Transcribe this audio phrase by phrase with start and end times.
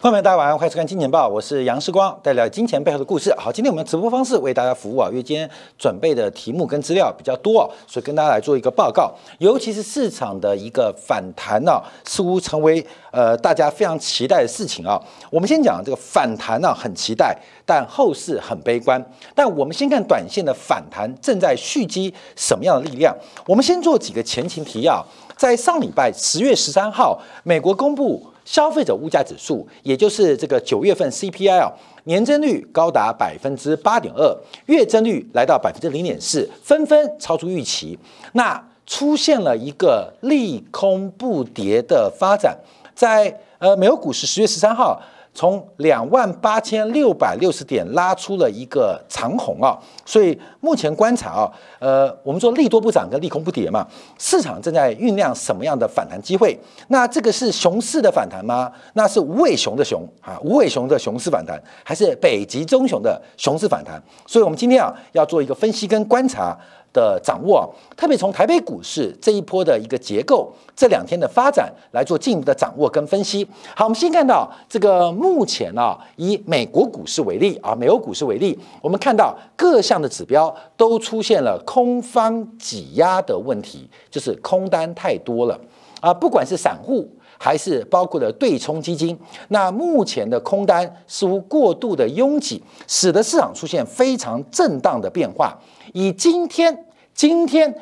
[0.00, 3.34] 朋友们，大家晚上好，欢迎收看《金钱报》，我是杨世光，带来金钱背后的故事。
[3.36, 9.12] 好，今天我们直播方式为大家服务啊，因为今天准备的题目跟资料比较多啊，所以跟大家来做一个报告。
[9.40, 14.98] 尤其是市场的一个反弹呢，似乎成为呃大家非常期待的事情啊。
[15.28, 17.36] 我们先讲这个反弹呢，很期待，
[17.66, 19.04] 但后市很悲观。
[19.34, 23.14] 但我们先看短线的反弹正在蓄积什么样的力量？
[23.46, 25.04] 我们先做几个前情提要。
[25.36, 31.70] 在上礼拜十月十三号，美国公布消费者物价指数，也就是这个九月份 CPI 啊，
[32.02, 34.36] 年增率高达百分之八点二，
[34.66, 37.96] 月增率来到百分之零点四，纷纷超出预期。
[38.32, 42.58] 那出现了一个利空不迭的发展，
[42.92, 45.00] 在呃美国股市十月十三号。
[45.32, 53.86] 从两万八千六百六十点拉出了一个长红啊，所以目前观察啊，呃，我们说利多不涨跟利空不跌嘛，
[54.18, 56.58] 市场正在酝酿什么样的反弹机会？
[56.88, 58.70] 那这个是熊市的反弹吗？
[58.94, 64.02] 那是无尾熊的熊啊，无尾熊的熊市反弹，还是北极棕熊的熊市反弹？
[64.26, 66.58] 所以我们今天啊，要做一个分析跟观察。
[66.92, 73.46] 的掌握，特别从台北股市这一波的一个结构，这两天的发展来做进一步的掌握跟分析。
[73.76, 85.58] 好，我们先看到这个目前啊，以美国股市为例啊，美国股市为例，我们看到各项的指标都出现了空方挤压的问题，就是空单太多了
[86.00, 87.08] 啊，不管是散户
[87.42, 95.58] 还是包括的对冲基金，那目前的空单似乎过度的拥挤，使得市场出现非常震荡的变化。
[95.94, 97.74] 以今天今天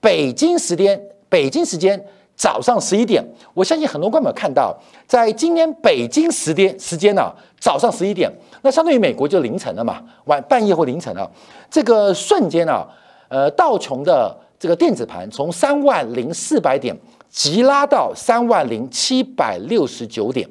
[0.00, 2.02] 北京时间北京时间
[2.34, 4.74] 早上十一点，我相信很多观众看到，
[5.06, 8.32] 在今天北京时间时间呢早上十一点，
[8.62, 11.30] 那相当于美国就凌晨了嘛，晚半夜或凌晨了。
[11.70, 12.88] 这个瞬间啊，
[13.28, 16.96] 呃，道琼的这个电子盘从三万零四百点
[17.32, 20.46] 急拉到三万零七百六十九点，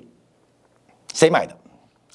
[1.13, 1.55] 谁买的？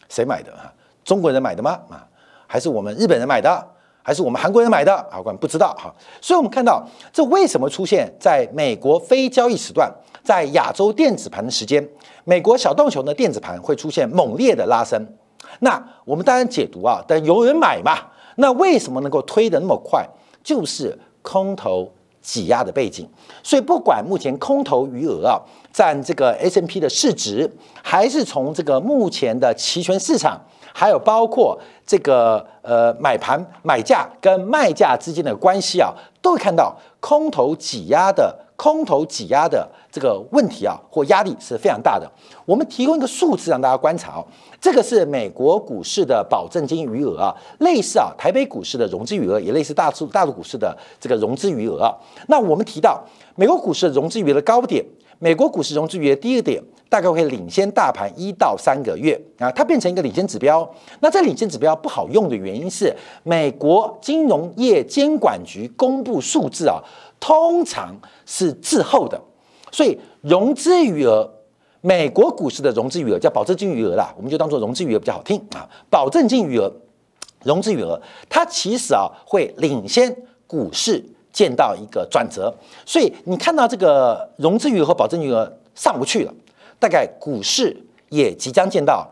[0.09, 0.51] 谁买的？
[0.57, 0.73] 哈，
[1.05, 1.81] 中国人买的吗？
[1.89, 2.05] 啊，
[2.49, 3.65] 还是我们日本人买的？
[4.03, 5.21] 还是我们韩国人买的啊？
[5.25, 5.95] 我不知道哈。
[6.21, 9.89] 所以，我们看到这为什么出现在美国非交易时段，
[10.25, 11.89] 在亚洲电子盘的时间，
[12.25, 15.01] 美国小道琼的电子盘会出现猛烈的拉升。
[15.61, 17.97] 那我们当然解读啊，但有人买嘛？
[18.35, 20.05] 那为什么能够推得那么快？
[20.43, 21.93] 就是空头
[22.27, 23.09] 挤压的背景。
[23.41, 25.39] 所以，不管目前空头余额啊
[25.73, 27.49] 占这个 S M P 的市值，
[27.81, 30.41] 还是从这个目前的期权市场。
[30.79, 42.11] 还有包括这个呃买盘买价跟卖价之间的关系啊，都会看到空头挤压的空头挤压的这个问题啊，或压力是非常大的。
[42.45, 44.27] 我们提供一个数字让大家观察哦，
[44.61, 51.95] 这个是美国股市的保证金余额啊，类似啊台北股市的融资余额，也类似大陆大陆股市的这个融资余额啊。
[52.29, 53.03] 那我们提到
[53.35, 54.85] 美国股市的融资余额的高点，
[55.19, 56.63] 美国股市融资余额低点。
[56.89, 60.69] 大概会领先大盘一到三个月啊，它变成一个领先指标。
[61.01, 66.81] 那这领先指标不好用的原因是，美国金融业监管局公布数字啊，
[67.19, 69.21] 通常是滞后的，
[69.73, 71.29] 所以融资余额，
[71.81, 75.69] 美国股市的融资余额叫保证金余额啦，我们就当做融资余额比较好听啊。
[75.91, 76.73] 保证金余额、
[77.43, 80.17] 融资余额，它其实啊会领先
[80.47, 82.55] 股市见到一个转折，
[82.87, 86.33] 所以你看到这个融资余额和保证余额上不去了。
[86.79, 87.77] 大概股市
[88.09, 89.09] 也即将见到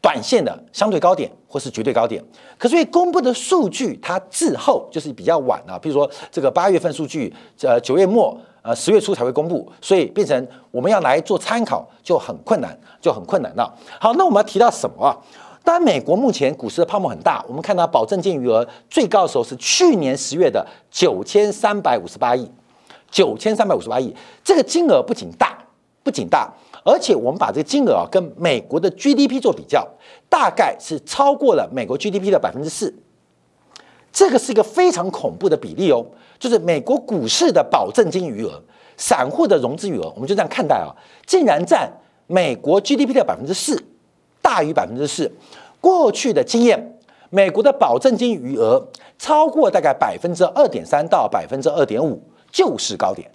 [0.00, 2.22] 短线的相对高点或是绝对高点，
[2.56, 5.78] 可是公布的数据它滞后，就是比较晚啊。
[5.78, 7.32] 比如说这个八月份数据，
[7.62, 13.74] 呃九月末呃十月初才会公布，所以变成我们要来做参考就很困难，就很困难了。
[13.98, 15.16] 好，那我们要提到什么啊？
[15.64, 22.48] 当然，美国目前股市的泡沫很大，我们看到保证金余额最高的时候是去年十月的九千三百五十八亿，
[23.10, 25.58] 九千三百五十八亿，这个金额不仅大，
[26.04, 26.52] 不仅大。
[26.86, 29.84] 而且我们把这个金额啊跟美国的 GDP 做比较，
[30.28, 32.94] 大概是超过了美国 GDP 的百分之四，
[34.12, 36.06] 这个是一个非常恐怖的比例哦。
[36.38, 38.62] 就是美国股市的保证金余额、
[38.96, 40.94] 散户的融资余额，我们就这样看待啊，
[41.26, 41.92] 竟然占
[42.28, 43.82] 美国 GDP 的百分之四，
[44.40, 45.28] 大于百分之四。
[45.80, 47.00] 过去的经验，
[47.30, 48.86] 美国的保证金余额
[49.18, 52.22] 超过大概百分之二点三到百分之二点五，
[52.52, 53.28] 就是高点，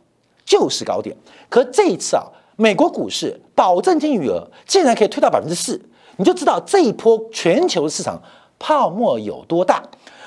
[0.45, 1.13] 就是高点。
[1.49, 2.23] 可这一次啊。
[2.61, 5.81] 美国股市保证金余额竟然可以推到百分之四，
[6.17, 8.21] 你就知道这一波全球市场
[8.59, 9.81] 泡沫有多大。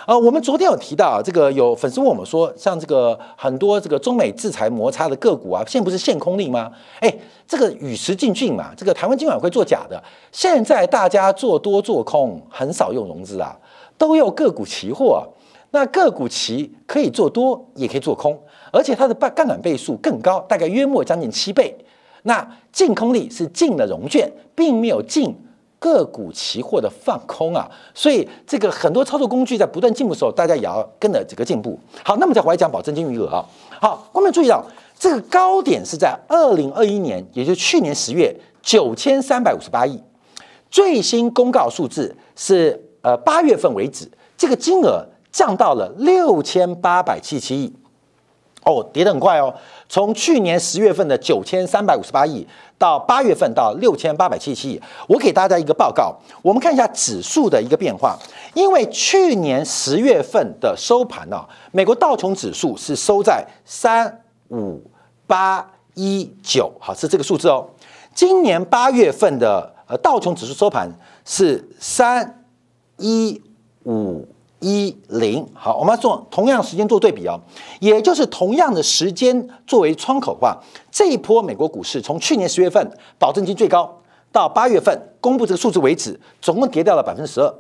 [0.09, 6.73] 呃，我们昨天有提到啊，这个有粉丝问我们说，像这个很多这个中美制裁摩擦的个股啊，现在不是限空令吗？
[6.99, 7.17] 哎，
[7.47, 10.03] 这个与时俱进嘛，这个台湾今晚会做假的。
[10.33, 13.57] 现在大家做多做空很少用融资啊，
[13.97, 15.25] 都用个股期货。
[15.71, 18.37] 那个股期可以做多，也可以做空，
[18.73, 21.73] 而且它的杠杠杆倍数更高，大概约莫将近七倍。
[22.25, 25.35] 那净空力是净了融券，并没有净
[25.79, 31.79] 个股期货的放空啊，所以这个很多操作工具在不断进步的时候，大家也要跟着这个进步。
[32.03, 33.45] 好，那么再回来讲保证金余额啊。
[33.79, 34.65] 好，观众注意到
[34.99, 40.03] 这个高点是在二零二一年，也就是去年十月九千三百五十八亿，
[40.71, 47.71] 最新公告数字是呃八月份为止，这个金额降到了六千八百七十七亿。
[48.65, 49.55] 哦，跌得很快哦，
[49.89, 52.47] 从去年十月份的九千三百五十八亿，
[52.79, 54.81] 到八月份到六千八百七十七亿。
[55.07, 58.19] 我给大家一个报告，我们看一下指数的一个变化。
[58.55, 64.83] 因为去年十月份的收盘呢，美国道琼指数是收在三五
[65.27, 67.69] 八一九，好是这个数字哦。
[68.15, 70.89] 今年八月份的呃道琼指数收盘
[71.25, 72.45] 是三
[72.97, 73.43] 一
[73.85, 74.27] 五。
[74.65, 77.39] 一零好，我们要做同样时间做对比哦，
[77.81, 80.59] 也就是同样的时间作为窗口的话，
[80.91, 84.01] 这一波美国股市从去年十月份保证金最高
[84.33, 87.55] 到八月份公布这个数字为止，总共跌掉了百分之十二。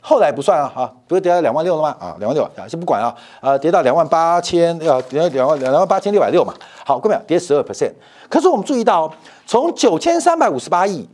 [0.00, 1.94] 后来不算啊，哈，不是跌到两万六了吗？
[2.00, 6.54] 啊，两万六啊，先不管啊，呃，跌到两万八千，要跌两万两万八千六百六嘛。
[6.86, 7.92] 好，各位跌十二 percent。
[8.30, 9.12] 可是我们注意到，
[9.46, 11.06] 从九千三百五十八亿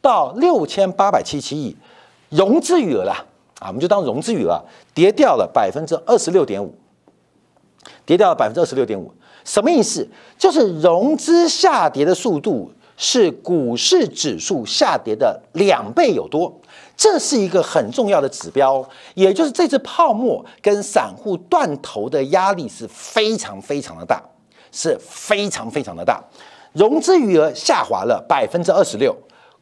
[0.00, 1.76] 到六千八百七七亿，
[2.30, 3.24] 融资余额啦。
[3.58, 4.62] 啊，我们就当融资余额
[4.94, 6.72] 跌掉了百分之二十六点五，
[8.06, 9.12] 跌掉了百分之二十六点五，
[9.44, 10.08] 什么意思？
[10.38, 16.60] 就是融资下跌的速度是股市指数下跌的两倍有多，
[16.96, 24.22] 这是一个很重要的指标，也就是这次泡沫跟散户断头的压力是非常非常的大，
[24.70, 26.22] 是非常非常的大，
[26.72, 29.16] 融资余额下滑了百分之二十六。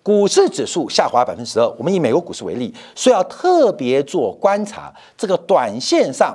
[0.06, 4.94] 股市指数下滑百分之十二，我们以美国股市为例，所以要特别做观察。
[5.18, 6.32] 这个短线上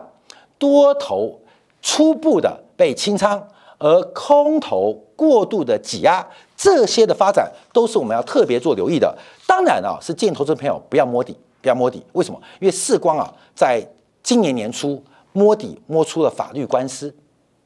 [0.58, 1.40] 多头
[1.82, 3.42] 初步的被清仓，
[3.78, 6.22] 而空头过度的挤压，
[6.58, 9.18] 这些的发展都是我们要特别做留意的。
[9.48, 12.04] 当然啊，是建议投资朋友不要摸底，不要摸底。
[12.12, 12.38] 为什么？
[12.60, 13.82] 因为世光啊，在
[14.22, 15.02] 今年年初
[15.32, 17.16] 摸底摸出了法律官司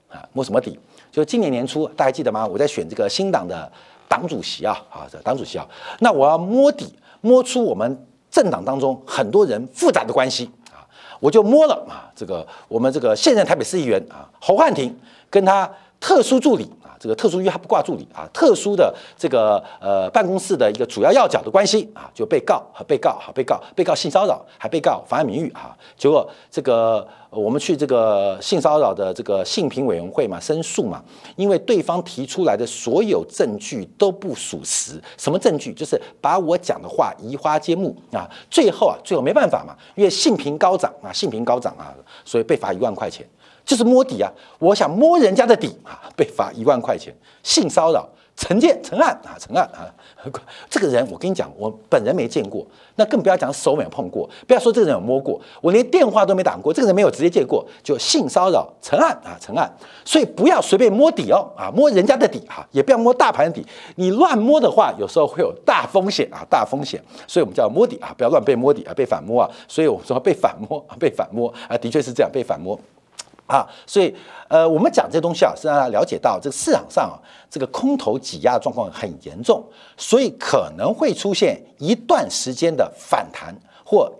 [0.09, 0.79] 啊，摸什么底？
[1.11, 2.45] 就是今年年初，大家记得吗？
[2.45, 3.71] 我在选这个新党的。
[4.07, 5.67] 党主席啊，啊，这党主席啊，
[5.99, 10.85] 那我要摸底，摸出我们政党当中很多人复杂的关系啊，
[11.19, 14.95] 我就摸了啊，这个我们这个现任台北市议员啊，侯汉廷
[15.29, 15.69] 跟他
[15.99, 16.69] 特殊助理。
[16.99, 25.75] 这个特殊因为他不挂助理啊，特殊的这个呃办公室的一个主要要角的关系啊，就被告和被告哈，被告被告性骚扰，还被告妨碍名誉啊。
[25.97, 31.03] 结果这个我们去这个性骚扰的这个性评委员会嘛，申诉嘛，
[31.35, 35.73] 因为对方提出来的所有证据都不属实，什么证据？
[35.73, 38.29] 就是把我讲的话移花接木啊。
[38.49, 41.93] 最后啊，最后没办法嘛，因为性评高涨啊，性评高涨啊，
[42.23, 43.27] 所以被罚一万块钱。
[43.65, 44.31] 就是摸底啊！
[44.59, 49.89] 我想摸人家的底啊，被罚一万块钱，性骚扰，成件成案啊，成案啊！
[50.69, 52.65] 这个人我跟你讲，我本人没见过，
[52.95, 59.71] 那更不要讲手没有碰过，不要说这个人有摸过，我连电话都没打过，这个人没有直接见过，就性骚扰成案啊，成案！
[60.03, 63.65] 所以不要随便摸底哦，啊，摸人家的底哈，也不要摸大盘底，
[63.95, 67.01] 你乱摸的话，有时候会有大风险啊，大风险！
[67.27, 69.49] 所以我们叫摸底啊，不要乱被摸底啊，被反摸啊！
[69.67, 72.79] 所以我说被反摸啊，被反摸啊，的确是这样，被反摸。
[73.47, 74.15] 啊，所以，
[74.47, 77.13] 呃，我们讲这东西啊，是让大家了解到这个市场上啊，
[77.49, 79.63] 这个空头挤压状况很严重，
[79.95, 83.55] 所以可能会出现一段时间的反弹，
[83.85, 84.11] 或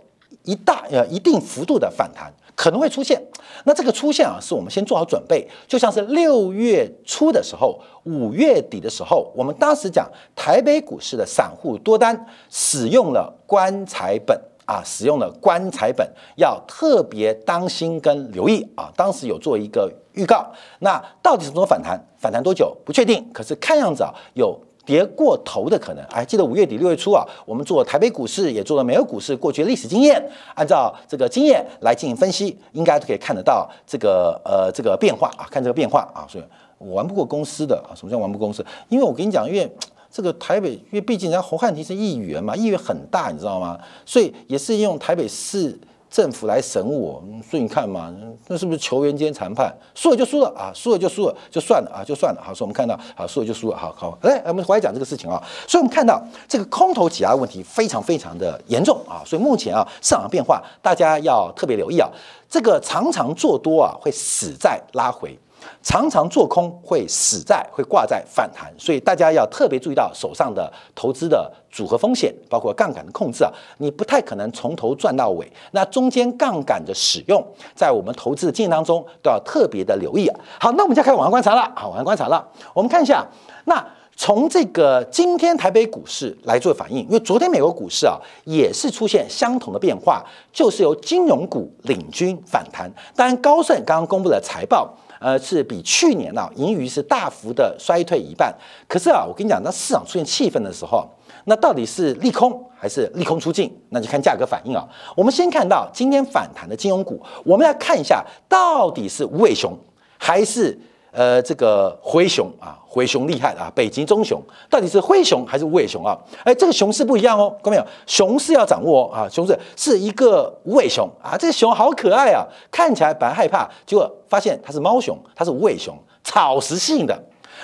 [0.44, 3.20] 一大呃一定幅度的反弹可能会出现。
[3.64, 14.40] 那这个出现啊，是我们先做好准备，就像是六月初的时候，五月底的时候，我们当时讲台北股市的散户多单使用了棺材本。
[14.66, 16.08] 啊，使用的棺材本，
[16.38, 18.92] 要特别当心跟留意啊。
[18.96, 20.46] 当时有做一个预告，
[20.80, 22.00] 那到底什么时候反弹？
[22.18, 22.76] 反弹多久？
[22.84, 23.24] 不确定。
[23.32, 26.04] 可是看样子啊，有跌过头的可能。
[26.10, 30.24] 还记得五月底六月初啊，我们做台北股市，也做了美国股市过去的历史经验，
[30.56, 36.26] 按照这个经验来进行分析，应该都可以看得到这个呃这个变化啊，看这个变化啊。
[36.28, 36.44] 所以
[36.80, 38.66] 我玩不过公司的啊，什么叫玩不过公司？
[38.90, 39.72] 因为我跟你讲，因为。
[40.16, 43.78] 这个台北，因为毕竟人家侯汉廷是议员嘛，议员很大，你知道吗？
[44.06, 45.78] 所以也是用台北市
[46.10, 48.16] 政府来审我，所以你看嘛，
[48.48, 49.76] 那是不是球员间谈判？
[49.94, 52.42] 输了就输了啊，输了就输了，就算了啊，就算了。
[52.42, 53.76] 好，所以我们看到，好，输了就输了。
[53.76, 55.36] 好好，来，我们回来讲这个事情啊。
[55.68, 59.22] 所以我们看到这个空头挤压问题非常非常的严重啊。
[59.26, 62.10] 所以目前啊，市场变化大家要特别留意啊。
[62.50, 65.38] 这个常常做多啊，会死在拉回。
[65.82, 75.52] 常常做空会死在会挂在反弹，所以大家要特别注意到手上的投资的组合风险，包括杠杆的控制啊，你不太可能从头赚到尾。
[75.72, 77.46] 那中间杠杆的使用，
[77.76, 80.40] 在我们投资的经验当中都要特别的留意啊。
[80.60, 82.48] 好，那我们就开始往上观察了，好，往上观察了。
[82.74, 83.26] 我们看一下，
[83.66, 83.86] 那
[84.18, 92.90] 从这个今天台北股市来做反应，因为昨天美国股市啊也是出现相同的变化，就是由金融股领军反弹。
[93.14, 98.54] 当然，高盛刚刚公布的财报，呃，是比去年啊盈余是大幅的衰退一半。
[98.88, 101.08] 可是啊，我跟你讲，当市场出现气氛的时候，
[101.46, 103.72] 那到底是利空还是利空出尽？
[103.90, 104.88] 那就看价格反应啊。
[105.16, 109.78] 我们先看到今天反弹的金融股，我们来看一下到底是无尾熊
[110.18, 110.78] 还是。
[111.16, 116.18] 呃，这个灰熊啊，灰熊厉害啊，北极棕熊到底是灰熊还是无尾熊啊？
[116.44, 117.86] 哎，这个熊是不一样哦，看到没有？
[118.06, 127.18] 熊是要掌握啊，熊是是一个无尾熊啊，这个熊好可爱啊，看起来本来害怕，结果发现它是猫熊，它是无尾熊，草食性的。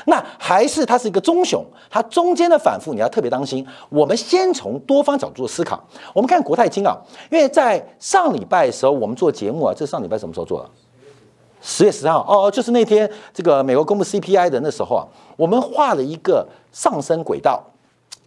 [0.05, 3.67] 那还是它是一个棕熊，它中间的反复你要特别当心。
[3.89, 6.97] 我们先从多方角度思考，我们看国泰金啊，
[7.29, 10.69] 因为在上礼拜的时候我们做节目啊，这上礼拜什么时候做的？
[11.61, 17.63] 十月十三号哦，就是那天这个美国公布 CPI 的那时候啊，我们画了一个上升轨道，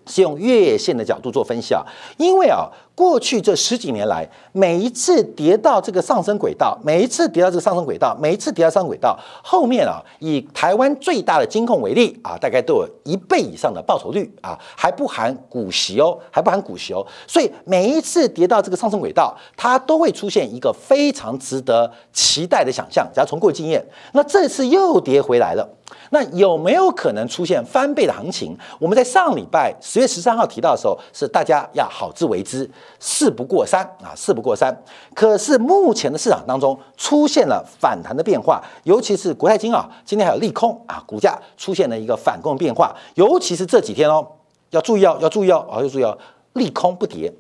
[0.07, 1.85] 是用月线的角度做分析啊，
[2.17, 2.71] 因为啊。
[2.95, 17.05] 过去这十几年来，每一次跌到这个上升轨道，每一次跌到这个上升轨道，每一次跌到上轨道后面啊，以台湾最大的金控为例啊，大概都有一倍以上的报酬率啊，还不含股息哦，还不含股息哦。
[17.27, 23.05] 所以每一次跌到这个上升轨道，它都会出现一个非常值得期待的想象。
[23.13, 25.69] 只要从过经验，那这次又跌回来了，
[26.11, 28.57] 那有没有可能出现翻倍的行情？
[28.79, 32.71] 我们在上礼拜十月十三号提到的时候，是大家要好自为之。
[32.99, 34.77] 事不过三啊，事不过三。
[35.15, 42.95] 可是目前的市场当中出现了反弹的变化，尤其是国泰金啊，今天还有利空啊，股价出现了一个反攻变化。
[43.15, 44.27] 尤其是这几天哦，
[44.71, 46.17] 要注意哦，要注意哦，啊，要注意哦，
[46.55, 47.33] 利空不跌，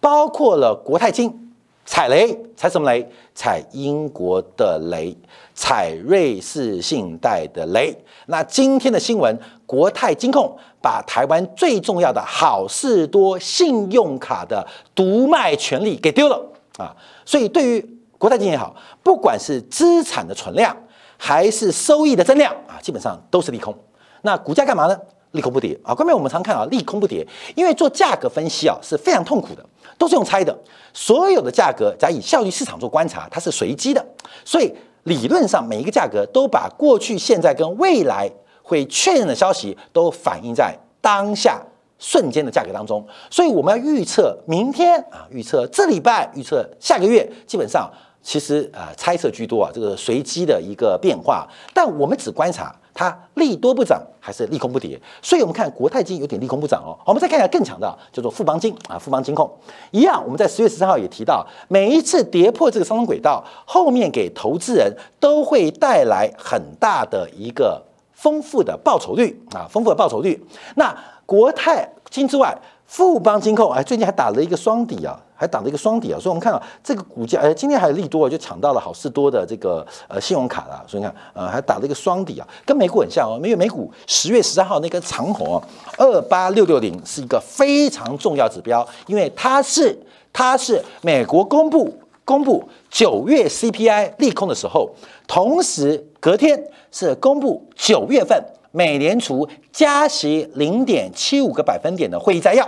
[0.00, 1.38] 包括了国泰金。
[1.84, 3.04] 踩雷，踩什么雷？
[3.34, 5.14] 踩英国的雷，
[5.52, 7.92] 踩瑞士信贷的雷。
[8.26, 9.36] 那今天的新闻，
[9.72, 14.62] 国泰金控把台湾最重要的好事多信用卡的
[14.94, 16.38] 独卖权利给丢了
[16.76, 16.94] 啊！
[17.24, 20.76] 所以对于国泰金也好，不管是资产的存量
[21.16, 23.74] 还是收益的增量啊，基本上都是利空。
[24.20, 24.98] 那股价干嘛呢？
[25.30, 25.94] 利空不跌啊！
[25.94, 29.64] 关键我们常看啊，利空不跌，因为做价格分析啊是非常痛苦的。
[29.96, 30.54] 都是用猜的，
[30.92, 34.04] 所有的价格，假以效率市场做观察，它是随机的，
[34.44, 34.70] 所以
[35.04, 38.30] 理论上每一个价格都把过去、现在跟未来
[38.62, 41.60] 会确认的消息都反映在当下
[41.98, 47.90] 瞬间的价格当中，所以我们要预测明天啊，预测这礼拜，预测下个月，基本上
[48.22, 52.74] 其实啊猜测居多啊，这个随机的一个变化，但我们只观察。
[52.94, 55.00] 它利多不涨还是利空不跌？
[55.22, 56.92] 所以我们看国泰金有点利空不涨哦。
[57.06, 59.50] 我们再看一下更强的，叫做富邦金啊，富邦金控
[59.92, 60.22] 一样。
[60.22, 67.82] 我们在十月十三号也提到，每一次跌破这个上升轨道，后面给投资人都会带来很大的一个
[68.22, 70.40] 丰富的报酬率啊，丰富的报酬率。
[70.76, 75.20] 那国泰金之外，富邦金控哎，最近还打了一个双底啊。
[75.34, 80.84] 还打了一个双底啊，所以我们看到这个股价，哎，今天还有利多，就抢到了好事多的这个呃信用卡了。
[80.86, 83.34] 所以你看，呃，还打了一个双底啊，跟美股很像哦。
[83.42, 85.60] 因为美股十月十三号那根长红，
[85.98, 89.98] 二八六六零是一个非常重要指标，因为它是
[90.32, 91.92] 它是美国公布
[92.24, 94.90] 公布九月 CPI 利空的时候，
[95.26, 102.66] 同时隔天是公布九月份美联储加息零点七五个百分点的会议摘要，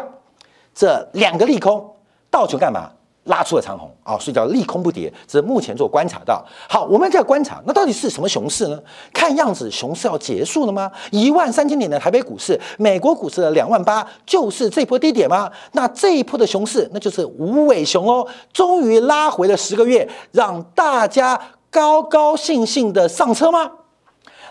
[0.74, 1.90] 这两个利空。
[2.30, 2.90] 倒球干嘛？
[3.24, 6.44] 拉出了长虹啊，所以叫利空不跌，这是目前做观察到。
[6.68, 8.78] 好，我们在观察，那到底是什么熊市呢？
[9.12, 10.90] 看样子熊市要结束了吗？
[11.10, 15.50] 一万三千点的台北股市，美国股市的两万八，就是这波低点吗？
[15.72, 21.40] 那这一波的熊市，那就是无尾熊哦，终于拉回了十个月，让大家
[21.70, 23.70] 高高兴兴的上车吗？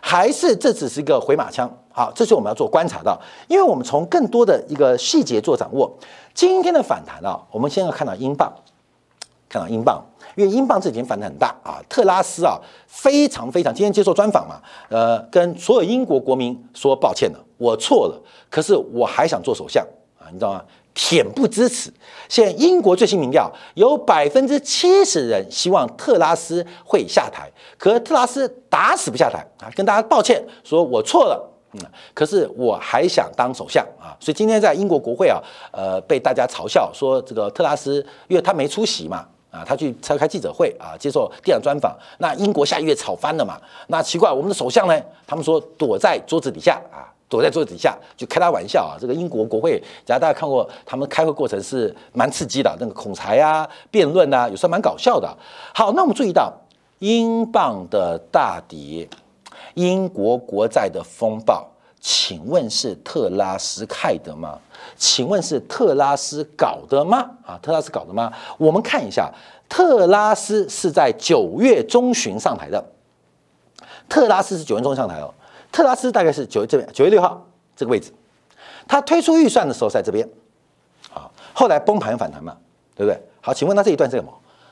[0.02, 1.72] 还是这只是一个回马枪？
[1.96, 5.90] 好，这是我们要做观察到，因为我们从更多的一个细节做掌握。
[6.34, 8.52] 今天的反弹啊，我们先要看到英镑，
[9.54, 10.04] 看到英镑，
[10.36, 11.78] 因为英镑这几天反弹很大啊。
[11.88, 18.20] 特拉斯啊，非常非常，今天接受专访嘛，呃，跟所有英国国民说抱歉了，我错了，
[18.50, 19.86] 可是我还想做首相
[20.18, 20.64] 啊，你知道吗？
[20.96, 21.94] 恬不知耻。
[22.28, 31.52] 现在英国最新民调有百分之七十人希望特拉斯会下台，可特拉斯打死不下台啊，跟大家抱歉，说我错了。
[31.76, 31.82] 嗯，
[32.14, 35.42] 可是我还想当首相啊，所以今天在英国国会啊，
[35.72, 45.00] 呃，被大家嘲笑说这个特拉斯，因为他没出席嘛，啊，他去召开记者会啊，接受电视专访，那英国下一月吵翻了嘛，那奇怪，我们的首相呢？
[45.28, 55.38] 他们说躲在桌子底下啊，躲在桌子底下就开他玩笑啊，这个英国国会，假如大家看过他们开会过程是蛮刺激的，那个口才啊、辩论啊，有时候蛮搞笑的。
[55.74, 56.52] 好，那我们注意到
[56.98, 59.08] 英镑的大跌。
[59.76, 61.68] 英国国债的风暴，
[62.04, 64.60] 请问是特拉斯害的吗？
[64.98, 67.30] 请问是特拉斯搞的吗？
[67.46, 68.30] 啊，特拉斯搞的吗？
[68.58, 69.32] 我们看一下，
[69.70, 72.84] 特拉斯是在九月中旬上台的。
[74.10, 75.34] 特拉斯是九月中上台哦，
[75.72, 77.42] 特拉斯大概是九月这边九月六号
[77.74, 78.12] 这个位置，
[78.86, 80.28] 他推出预算的时候在这边，
[81.14, 82.58] 啊，后来崩盘反弹嘛，
[82.96, 83.18] 对不对？
[83.40, 84.30] 好，请问他这一段是什么？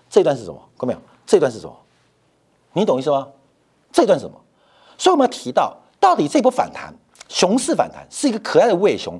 [0.10, 0.60] 这一段是什么？
[0.78, 1.00] 看到没有？
[1.26, 1.74] 这一段是什么？
[2.74, 3.30] 你懂意思吗？
[3.90, 4.38] 这一段是什么？
[4.98, 6.94] 所以我们要提到，到底这波反弹，
[7.32, 9.18] 熊市反弹是一个可爱的尾熊。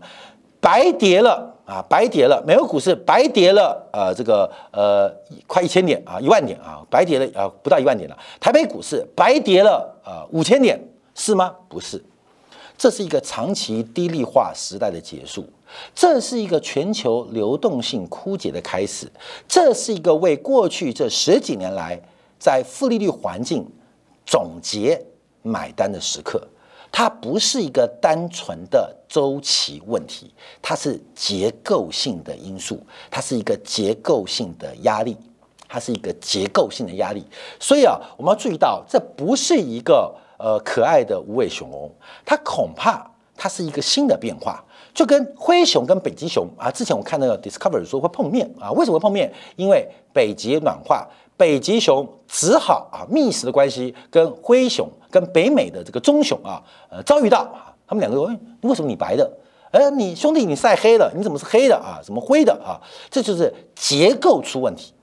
[0.60, 5.12] 白跌了啊，白跌了，美国股市白跌了，呃，这个呃，
[5.48, 8.16] 快一千点啊，一万点啊，白跌了啊，不到一万点了。
[8.40, 10.80] 台北股市白跌了呃五千点，
[11.16, 11.56] 是吗？
[11.68, 12.04] 不是，
[12.78, 15.44] 这是一个长期低利化时代的结束，
[15.96, 19.12] 这是一个全球流动性枯竭的开始，
[19.48, 22.00] 这是一个为过去这十几年来
[22.38, 23.68] 在负利率环境
[24.28, 25.04] 总结
[25.42, 26.48] 买单的时刻。
[26.92, 32.80] 它不是一个单纯的周期问题，它是结构性的因素，
[33.10, 35.16] 它是一个结构性的压力，
[35.70, 37.26] 它是一个结构性的压力。
[37.60, 41.90] 所以啊，我们要注意到，这不是一个呃可爱的无尾熊哦，
[42.26, 44.62] 它恐怕它是一个新的变化，
[44.94, 49.34] 就跟灰熊跟北极熊啊，之前我看那个 Discovery 说会碰面啊，为什么会碰面？
[49.56, 51.08] 因为北极暖化。
[51.42, 59.28] 北极熊只好啊，觅食的关系跟灰熊、跟北美的这个棕熊啊，呃，遭遇到啊，他们两个，哎，为什么你白的？
[59.72, 61.98] 哎，你兄弟你晒黑了，你怎么是黑的啊？
[62.04, 62.78] 怎么灰的啊？
[63.10, 64.94] 这就是结构出问题，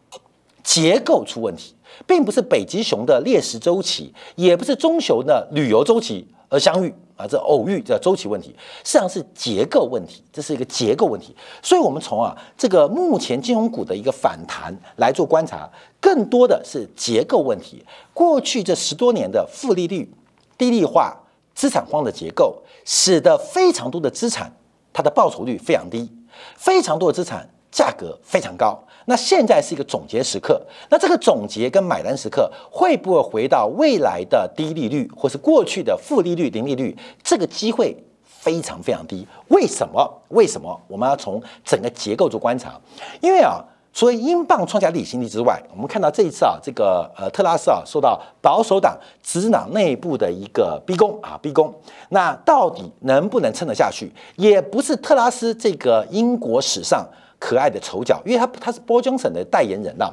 [0.62, 1.74] 结构出问题，
[2.06, 6.94] 并不是北极熊的猎食周期，也不是棕熊的旅游周期而相遇。
[7.18, 11.34] 啊，这偶遇这周期问题，实际上是结构问题，这是一个结构问题。
[11.60, 15.68] 所以，我们从啊这个目前金融股的一个反弹来做观察，
[16.00, 17.84] 更多的是结构问题。
[18.14, 20.08] 过去这十多年的负利率、
[20.56, 21.16] 低利化、
[21.56, 24.56] 资产荒的结构，使得非常多的资产
[24.92, 26.08] 它的报酬率非常低，
[26.56, 28.78] 非常多的资产价格非常高。
[29.06, 30.60] 那现在是一个总结时刻，
[30.90, 36.94] 那这个总结跟买单时刻会不会回到未来的低利率，或是过去的负利率、零利率？
[37.22, 39.26] 这个机会非常非常低。
[39.48, 40.22] 为什么？
[40.28, 40.78] 为什么？
[40.86, 42.78] 我们要从整个结构做观察。
[43.22, 51.74] 因为啊，除了英镑创下历史新低之外，我们看到这一次啊，这个呃特拉斯啊受到保守党执政党内部的一个逼宫啊逼宫，
[52.10, 54.12] 那到底能不能撑得下去？
[54.36, 57.08] 也不是特拉斯这个英国史上。
[57.38, 60.12] 可爱的丑角，因为他他是波江省的代言人呐。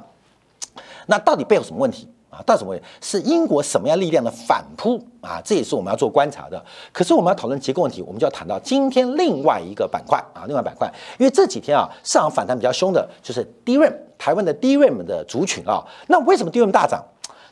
[1.08, 2.42] 那到底背后什么问题啊？
[2.46, 2.86] 到底什么问题？
[3.00, 5.40] 是英国什么样力量的反扑啊？
[5.46, 6.64] 这也是我们要做观察的。
[6.92, 15.86] 可是我们要讨论结构问题，我们就要谈到今天另外一个板块啊，另外板块，因为这几天啊，市场反弹比较凶的就是 DRAM，台湾的 DRAM 的族群啊。
[16.08, 17.04] 那为什么 DRAM 大涨？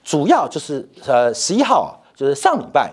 [0.03, 2.91] 主要就是呃十一号啊，就是上礼拜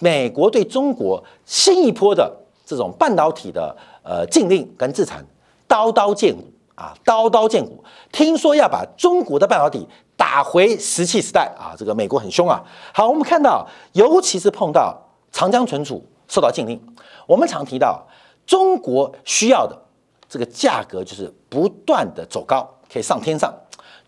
[0.00, 2.30] 美国对中国新一波的
[2.66, 5.22] 这种半导体的呃禁令跟制裁。
[5.70, 6.42] 刀刀见骨
[6.74, 7.84] 啊，刀刀见骨！
[8.10, 12.60] 听说要把中国的半导体打回石器时代啊，这个美国很凶啊。
[12.92, 16.82] 好，我们看到，尤其是碰到长江存储受到禁令，
[17.24, 18.04] 我们常提到
[18.44, 19.80] 中国需要的
[20.28, 23.48] 这个价格就是不断的走高，可以上天上；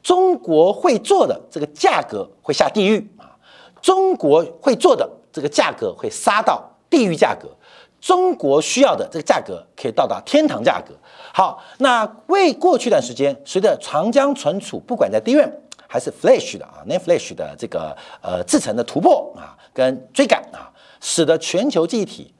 [0.03, 3.38] 中国会做的这个价格会下地狱啊，
[3.81, 7.48] 中国会做的这个价格会杀到地狱价格。
[8.03, 10.93] 中国需要的这个价格可以到达天堂价格。
[11.33, 15.49] 好，那为过去一段时间，随着长江存储不管在 DRAM
[15.87, 20.69] 还是 Flash 的啊，NAND Flash 的这个呃制程的突破啊，跟追赶啊，
[21.01, 22.35] 使得全球记忆体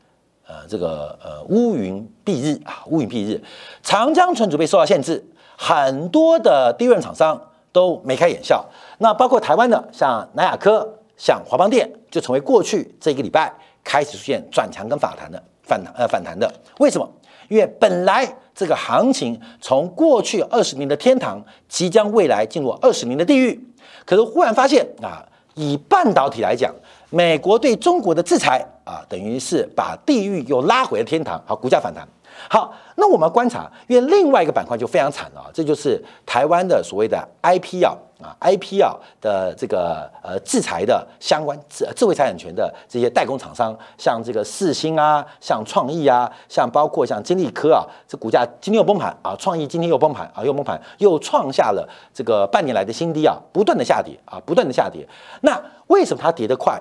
[0.46, 3.40] 呃这个呃乌云蔽日啊，乌云蔽日，
[3.85, 5.25] 长江存储被受到限制，
[5.57, 8.66] 很多的 DRAM 厂商都眉开眼笑。
[8.98, 15.40] 那包括台湾的像南亚科、像华邦电，就成为过去这一个礼拜开始出现转强跟反弹的。
[15.62, 17.09] 反弹呃反弹的，为什么？
[17.48, 23.59] 因为本来这个行情从过去二十年的天堂，即将未来进入二十年的地狱。
[24.07, 25.22] 可是忽然发现啊，
[25.55, 26.75] 以半导体来讲，
[27.11, 31.42] 美国对中国的制裁啊，等于是把地狱又拉回了天堂。
[31.46, 32.07] 好，股价反弹。
[32.48, 55.06] 好，那我们观察，因为另外一个板块就非常惨了，这就是台湾的所谓的 IP 啊啊 IP 啊的这个呃制裁的相关智智慧财产权的这些代工厂商，像这个四星啊，像创意啊，像包括像金利科啊，这股价今天又崩盘啊，创意今天又崩盘啊，又崩盘，又创下了这个半年来的新低啊，不断的下跌啊，不断的下跌。
[55.40, 56.80] 那为什么它跌得快，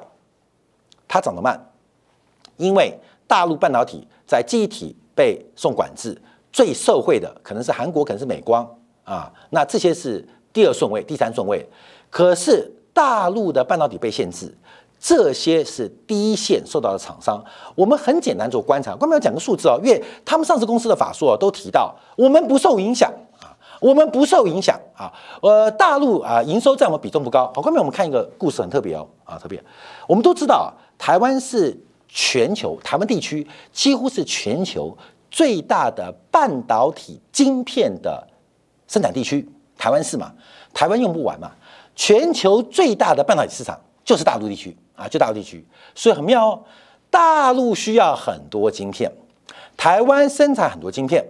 [1.08, 1.60] 它涨得慢？
[2.58, 4.96] 因为大陆半导体在记忆体。
[5.14, 6.20] 被送管制
[6.54, 8.68] 最受惠的可能是韩国，可能是美光
[9.04, 11.68] 啊，那这些是第二顺位、第三顺位。
[12.10, 14.54] 可是大陆的半导体被限制，
[15.00, 17.44] 这些是第一线受到的厂商。
[17.74, 25.12] 我们很简单做观察，关门要讲个数字哦，因为他们上市公司的法说都提到，我们不受影响啊，我们不受影响啊。
[25.42, 27.52] 呃，大陆啊，营收占我们比重不高。
[27.56, 29.64] 好，后面我们看一个故事很特别哦，啊，特别。
[30.06, 31.76] 我们都知道，台湾是
[32.08, 34.96] 全球台湾地区几乎是全球
[35.32, 38.28] 最大的半导体晶片的
[38.86, 39.50] 生产地区，
[39.82, 40.32] 台湾是嘛？
[40.76, 41.50] 台湾用不完嘛？
[41.96, 45.66] 全球最大的半导体市场就是大陆地区啊，就大陆地区，
[45.96, 46.64] 所以很妙哦。
[47.10, 49.12] 大陆需要很多晶片，
[49.76, 51.26] 台湾生产很多晶片，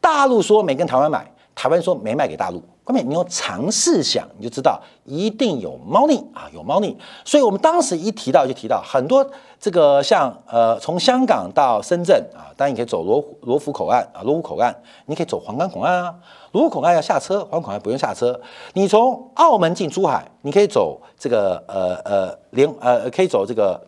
[0.00, 2.62] 大陆说没跟台湾买，台湾说没卖给大陆。
[2.82, 6.96] 后面你用尝试想，你就知道一定有猫腻啊，有猫腻。
[7.24, 9.24] 所以我们当时一提到就提到很多
[9.60, 14.74] 这个像呃，从香港到深圳啊，当然你可以走罗罗湖口岸啊，罗湖口岸，
[15.06, 16.12] 你可以走黄冈口岸啊。
[16.50, 18.40] 罗湖口岸要下车，黄口岸不用下车。
[18.72, 23.80] 你从澳门进珠海，你可以走这个呃呃莲呃可以走这个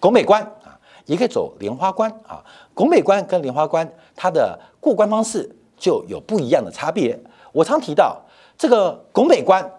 [0.00, 0.72] 拱北关啊，
[1.04, 2.42] 也可以走莲花关啊。
[2.72, 7.18] 拱北关跟莲花关它的过关方式就有不一样的差别。
[7.52, 8.22] 我常提到。
[8.58, 9.70] 这个拱北关、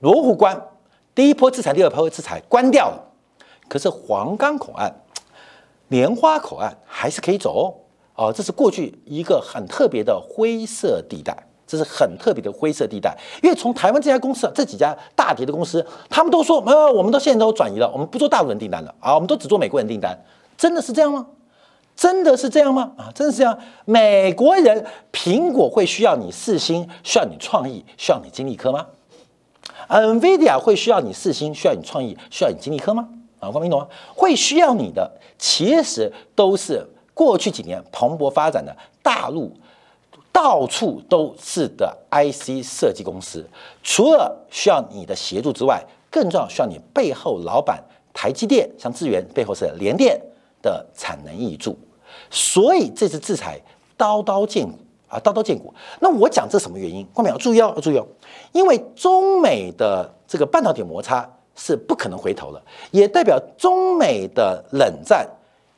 [0.00, 0.60] 罗湖关，
[1.14, 3.00] 第一波制裁、第二波制裁关掉了，
[3.68, 4.92] 可是黄冈口岸、
[5.86, 7.64] 莲花口岸还是可以走哦。
[8.16, 11.36] 哦，这是过去一个很特别的灰色地带，
[11.68, 13.16] 这是很特别的灰色地带。
[13.44, 20.18] 因为从台湾这家公司、这几家大碟的公司，他们都说，呃，我们到现在都转移了，我们不做大陆人订单了啊，我们都只做美国人订单，
[20.58, 21.24] 真的是这样吗？
[21.96, 22.92] 真的是这样吗？
[22.98, 23.58] 啊，真的是这样。
[23.86, 28.86] 美国人苹果会需要你四星，需要你创意，需要你精力科吗
[29.88, 33.08] ？NVIDIA 会需要你四星，需要你创意，需要你精力科吗？
[33.40, 33.88] 啊，光明懂吗？
[34.14, 39.50] 会需要你的，其实都是过去几年蓬勃发展的大陆，
[40.30, 43.42] 到处都是的 IC 设计公司。
[43.82, 47.82] 除了需要你的协助之外，更重要需要你背后老板
[48.12, 50.20] 台积电，像智源背后是联电
[50.60, 51.78] 的产能挹注。
[52.36, 53.58] 所以这次制裁
[53.96, 54.76] 刀刀见骨
[55.08, 55.72] 啊，刀刀见骨。
[56.00, 57.02] 那我讲这什么原因？
[57.14, 58.06] 观众要注意哦，要注意哦，
[58.52, 65.26] 因为中美的这个半导体摩擦是不可能回头了，也代表中美的冷战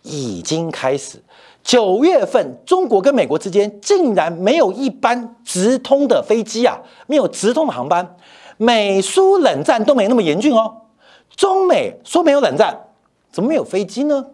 [0.03, 1.23] 已经开始。
[1.63, 8.17] 九月份，中国跟美国之间竟然没有一班直通的飞机啊，没有直通的航班。
[8.57, 10.75] 美苏冷战都没那么严峻哦，
[11.37, 12.77] 中美说没有冷战，
[13.31, 14.27] 怎么没有飞机呢？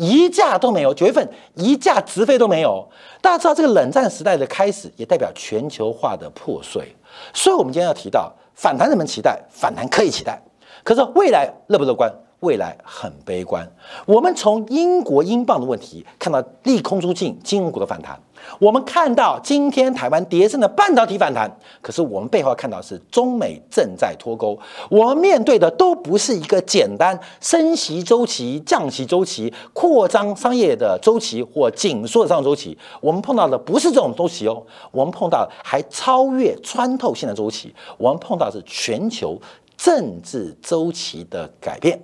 [0.00, 2.88] 一架都没有，九月份一架直飞都没有。
[3.20, 6.96] 大家知道这个冷战时代的开始，也代表全球化的破碎。
[7.34, 10.40] 所以，我们今天要提到反弹，人们期待反弹可以期待，
[10.82, 12.10] 可是未来乐不乐观？
[12.40, 13.70] 未来很悲观。
[14.06, 18.18] 我们从英国英镑的问题看到利空出尽，金融股的反弹。
[18.58, 24.58] 我们看到今天台湾跌升的半导体反弹，可是我们背后看到是中美正在脱钩。
[24.88, 32.76] 我们面对的都不是一个简单升息周期、降息周期、扩张商业的周期或紧缩的上周期。
[33.02, 37.74] 我们碰到的不是这种周期哦，我们碰到还超越穿透性的周期。
[37.98, 39.38] 我们碰到是全球
[39.76, 42.00] 政治周期的改变。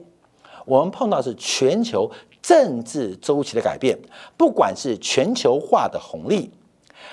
[0.67, 2.11] 我们碰到是全球
[2.43, 3.99] 政治周期的改变，
[4.37, 6.51] 不管是全球化的红利，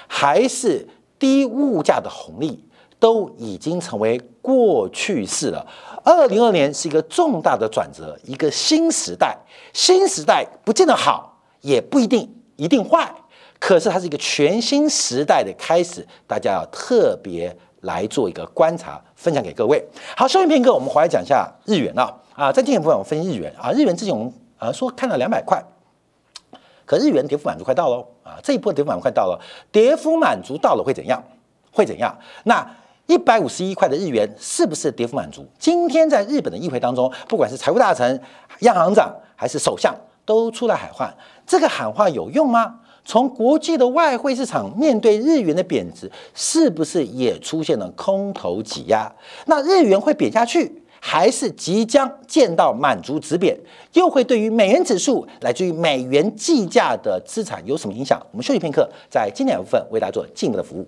[0.07, 0.85] 还是
[1.17, 2.61] 低物价的红利，
[2.99, 5.65] 都已经成为过去式了。
[6.03, 9.37] 二零二年是一个重大的转折，一个新时代。
[9.71, 13.09] 新时代不见得好，也不一定一定坏，
[13.59, 19.83] 可是它是一个全新时代的开始，大家要特别来做一个观察，分享给各位。
[20.17, 22.13] 好，休息片刻，我们回来讲一下日元啊。
[22.35, 25.63] 啊，在今天部分我分日元啊，日元之前我们啊说看到两百块，
[26.85, 29.39] 可日元跌幅满足快到了啊，这一波跌幅满足快到了，
[29.71, 31.23] 跌幅满足到了会怎样？
[31.71, 32.17] 会怎样？
[32.45, 32.67] 那
[33.05, 35.45] 一百五十一块的日元是不是跌幅满足？
[35.59, 38.19] 今天在日本的议会当中，不管是财务大臣、
[38.59, 39.93] 央行长还是首相
[40.25, 41.13] 都出来喊话，
[41.45, 42.79] 这个喊话有用吗？
[43.05, 49.11] 从国际的外汇市场面对日元的贬值，是不是也出现了空头挤压？
[49.45, 50.82] 那日元会贬下去？
[51.05, 53.53] 还是即将见到满足止贬，
[53.91, 58.17] 又会对于美元指数来自于美元计价的资产有什么影响？
[58.31, 60.87] 我们休息片刻，在经典部分为大家做进一步的服务。